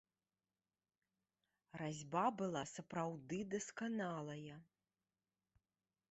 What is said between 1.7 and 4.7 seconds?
Разьба была сапраўды дасканалая.